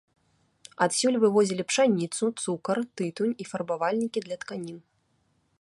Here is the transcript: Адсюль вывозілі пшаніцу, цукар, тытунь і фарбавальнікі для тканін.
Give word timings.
Адсюль 0.85 1.19
вывозілі 1.23 1.63
пшаніцу, 1.73 2.23
цукар, 2.45 2.77
тытунь 3.01 3.37
і 3.45 3.51
фарбавальнікі 3.53 4.19
для 4.29 4.35
тканін. 4.47 4.77